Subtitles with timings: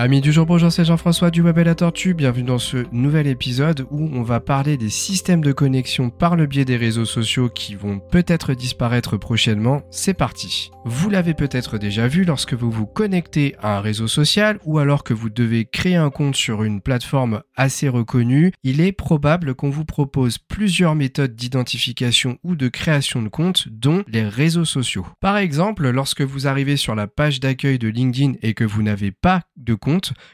[0.00, 2.14] Amis du jour, bonjour, c'est Jean-François du Web et la Tortue.
[2.14, 6.46] Bienvenue dans ce nouvel épisode où on va parler des systèmes de connexion par le
[6.46, 9.82] biais des réseaux sociaux qui vont peut-être disparaître prochainement.
[9.90, 10.70] C'est parti.
[10.84, 15.02] Vous l'avez peut-être déjà vu lorsque vous vous connectez à un réseau social ou alors
[15.02, 19.68] que vous devez créer un compte sur une plateforme assez reconnue, il est probable qu'on
[19.68, 25.08] vous propose plusieurs méthodes d'identification ou de création de compte, dont les réseaux sociaux.
[25.18, 29.10] Par exemple, lorsque vous arrivez sur la page d'accueil de LinkedIn et que vous n'avez
[29.10, 29.87] pas de compte,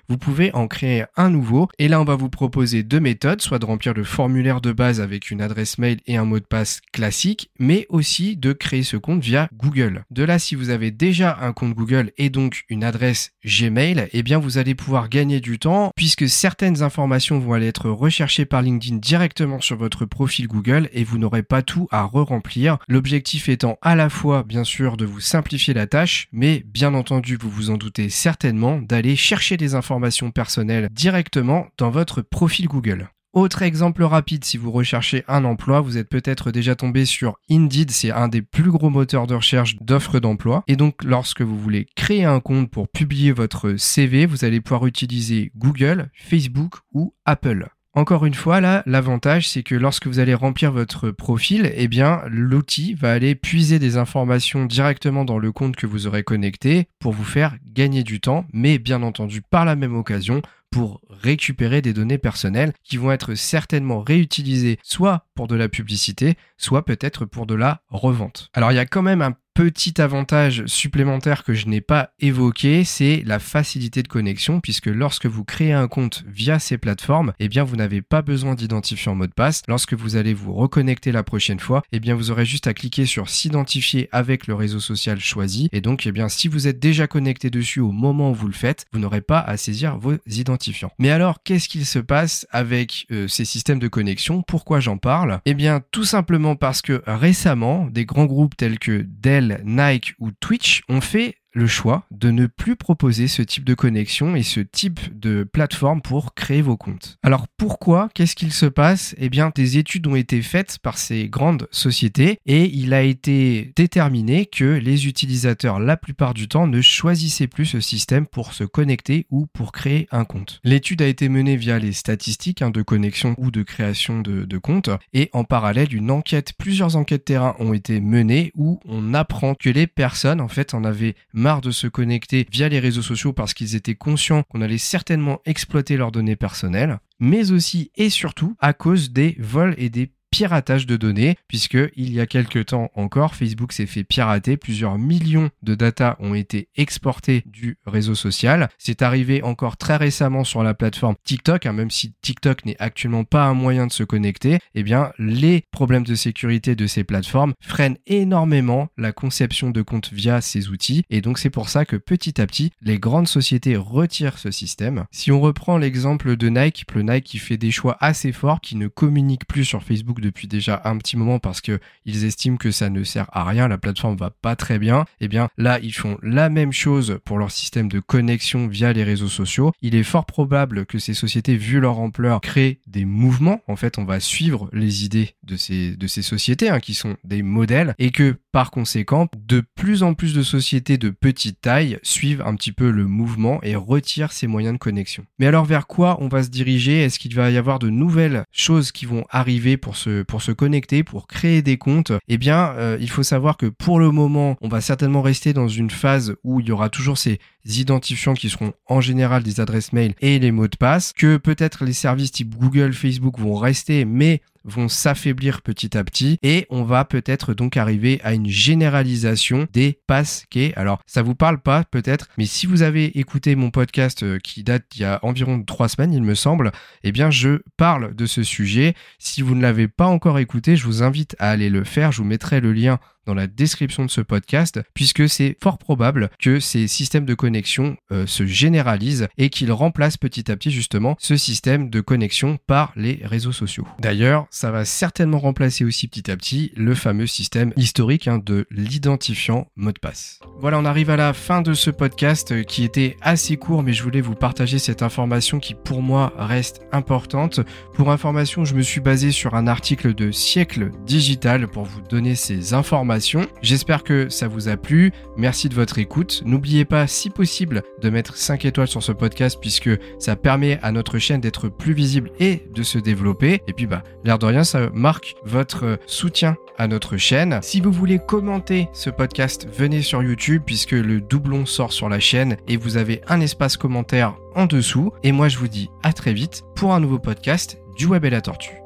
[0.08, 1.68] vous pouvez en créer un nouveau.
[1.78, 5.00] Et là, on va vous proposer deux méthodes, soit de remplir le formulaire de base
[5.00, 8.96] avec une adresse mail et un mot de passe classique, mais aussi de créer ce
[8.96, 10.04] compte via Google.
[10.10, 14.22] De là, si vous avez déjà un compte Google et donc une adresse Gmail, eh
[14.22, 18.62] bien, vous allez pouvoir gagner du temps puisque certaines informations vont aller être recherchées par
[18.62, 22.78] LinkedIn directement sur votre profil Google et vous n'aurez pas tout à re-remplir.
[22.88, 27.36] L'objectif étant à la fois, bien sûr, de vous simplifier la tâche, mais bien entendu,
[27.36, 33.08] vous vous en doutez certainement, d'aller chercher des informations personnelles directement dans votre profil Google.
[33.34, 37.90] Autre exemple rapide, si vous recherchez un emploi, vous êtes peut-être déjà tombé sur Indeed,
[37.90, 40.62] c'est un des plus gros moteurs de recherche d'offres d'emploi.
[40.68, 44.86] Et donc lorsque vous voulez créer un compte pour publier votre CV, vous allez pouvoir
[44.86, 47.73] utiliser Google, Facebook ou Apple.
[47.96, 52.22] Encore une fois, là, l'avantage, c'est que lorsque vous allez remplir votre profil, eh bien,
[52.26, 57.12] l'outil va aller puiser des informations directement dans le compte que vous aurez connecté pour
[57.12, 61.92] vous faire gagner du temps, mais bien entendu, par la même occasion, pour récupérer des
[61.92, 67.46] données personnelles qui vont être certainement réutilisées soit pour de la publicité, soit peut-être pour
[67.46, 68.50] de la revente.
[68.54, 72.82] Alors il y a quand même un petit avantage supplémentaire que je n'ai pas évoqué,
[72.82, 77.48] c'est la facilité de connexion, puisque lorsque vous créez un compte via ces plateformes, eh
[77.48, 79.62] bien vous n'avez pas besoin d'identifier en mot de passe.
[79.68, 83.06] Lorsque vous allez vous reconnecter la prochaine fois, eh bien vous aurez juste à cliquer
[83.06, 85.68] sur s'identifier avec le réseau social choisi.
[85.70, 88.52] Et donc, eh bien, si vous êtes déjà connecté dessus au moment où vous le
[88.52, 90.90] faites, vous n'aurez pas à saisir vos identifiants.
[90.98, 94.42] Mais alors, qu'est-ce qu'il se passe avec euh, ces systèmes de connexion?
[94.42, 95.40] Pourquoi j'en parle?
[95.44, 100.30] Eh bien, tout simplement parce que récemment, des grands groupes tels que Dell Nike ou
[100.32, 104.60] Twitch ont fait le choix de ne plus proposer ce type de connexion et ce
[104.60, 107.18] type de plateforme pour créer vos comptes.
[107.22, 108.08] Alors pourquoi?
[108.14, 109.14] Qu'est-ce qu'il se passe?
[109.18, 113.72] Eh bien, des études ont été faites par ces grandes sociétés et il a été
[113.76, 118.64] déterminé que les utilisateurs, la plupart du temps, ne choisissaient plus ce système pour se
[118.64, 120.60] connecter ou pour créer un compte.
[120.64, 124.90] L'étude a été menée via les statistiques hein, de connexion ou de création de, comptes
[125.12, 129.68] et en parallèle, une enquête, plusieurs enquêtes terrain ont été menées où on apprend que
[129.68, 133.76] les personnes, en fait, en avaient de se connecter via les réseaux sociaux parce qu'ils
[133.76, 139.12] étaient conscients qu'on allait certainement exploiter leurs données personnelles, mais aussi et surtout à cause
[139.12, 143.72] des vols et des piratage de données, puisque il y a quelques temps encore, Facebook
[143.72, 148.68] s'est fait pirater, plusieurs millions de data ont été exportés du réseau social.
[148.76, 153.22] C'est arrivé encore très récemment sur la plateforme TikTok, hein, même si TikTok n'est actuellement
[153.22, 157.54] pas un moyen de se connecter, eh bien les problèmes de sécurité de ces plateformes
[157.60, 161.94] freinent énormément la conception de comptes via ces outils, et donc c'est pour ça que
[161.94, 165.04] petit à petit, les grandes sociétés retirent ce système.
[165.12, 168.74] Si on reprend l'exemple de Nike, le Nike qui fait des choix assez forts, qui
[168.74, 172.70] ne communique plus sur Facebook depuis déjà un petit moment parce que ils estiment que
[172.70, 175.78] ça ne sert à rien, la plateforme va pas très bien, et eh bien là
[175.82, 179.72] ils font la même chose pour leur système de connexion via les réseaux sociaux.
[179.82, 183.60] Il est fort probable que ces sociétés, vu leur ampleur, créent des mouvements.
[183.68, 187.16] En fait, on va suivre les idées de ces, de ces sociétés hein, qui sont
[187.24, 191.98] des modèles et que par conséquent, de plus en plus de sociétés de petite taille
[192.04, 195.24] suivent un petit peu le mouvement et retirent ces moyens de connexion.
[195.40, 197.02] Mais alors vers quoi on va se diriger?
[197.02, 201.02] Est-ce qu'il va y avoir de nouvelles choses qui vont arriver pour pour se connecter,
[201.02, 204.68] pour créer des comptes, eh bien, euh, il faut savoir que pour le moment, on
[204.68, 208.72] va certainement rester dans une phase où il y aura toujours ces identifiants qui seront
[208.86, 212.54] en général des adresses mail et les mots de passe, que peut-être les services type
[212.56, 217.76] Google, Facebook vont rester, mais vont s'affaiblir petit à petit et on va peut-être donc
[217.76, 220.72] arriver à une généralisation des passkeys.
[220.76, 224.62] Alors ça vous parle pas peut-être, mais si vous avez écouté mon podcast euh, qui
[224.64, 226.72] date il y a environ trois semaines, il me semble,
[227.02, 228.94] eh bien je parle de ce sujet.
[229.18, 232.12] Si vous ne l'avez pas encore écouté, je vous invite à aller le faire.
[232.12, 236.30] Je vous mettrai le lien dans la description de ce podcast, puisque c'est fort probable
[236.40, 241.16] que ces systèmes de connexion euh, se généralisent et qu'ils remplacent petit à petit justement
[241.18, 243.86] ce système de connexion par les réseaux sociaux.
[243.98, 248.66] D'ailleurs, ça va certainement remplacer aussi petit à petit le fameux système historique hein, de
[248.70, 250.40] l'identifiant mot de passe.
[250.58, 253.92] Voilà, on arrive à la fin de ce podcast euh, qui était assez court, mais
[253.92, 257.60] je voulais vous partager cette information qui pour moi reste importante.
[257.94, 262.34] Pour information, je me suis basé sur un article de Siècle Digital pour vous donner
[262.34, 263.13] ces informations
[263.62, 265.12] J'espère que ça vous a plu.
[265.36, 266.42] Merci de votre écoute.
[266.44, 270.92] N'oubliez pas, si possible, de mettre 5 étoiles sur ce podcast puisque ça permet à
[270.92, 273.60] notre chaîne d'être plus visible et de se développer.
[273.68, 277.60] Et puis, bah, l'air de rien, ça marque votre soutien à notre chaîne.
[277.62, 282.20] Si vous voulez commenter ce podcast, venez sur YouTube puisque le doublon sort sur la
[282.20, 285.12] chaîne et vous avez un espace commentaire en dessous.
[285.22, 288.30] Et moi, je vous dis à très vite pour un nouveau podcast du Web et
[288.30, 288.83] la Tortue.